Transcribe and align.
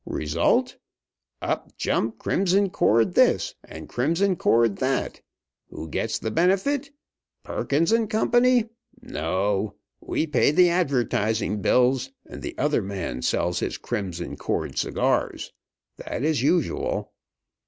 Result 0.07 0.77
up 1.43 1.77
jump 1.77 2.17
Crimson 2.17 2.71
Cord 2.71 3.13
this 3.13 3.53
and 3.63 3.87
Crimson 3.87 4.35
Cord 4.35 4.77
that. 4.77 5.21
Who 5.69 5.87
gets 5.87 6.17
the 6.17 6.31
benefit? 6.31 6.89
Perkins 7.43 7.93
& 8.01 8.07
Co.? 8.09 8.69
No! 9.03 9.75
We 9.99 10.25
pay 10.25 10.49
the 10.49 10.69
advertising 10.71 11.61
bills, 11.61 12.09
and 12.25 12.41
the 12.41 12.57
other 12.57 12.81
man 12.81 13.21
sells 13.21 13.59
his 13.59 13.77
Crimson 13.77 14.37
Cord 14.37 14.75
cigars. 14.79 15.53
That 15.97 16.23
is 16.23 16.41
usual." 16.41 17.13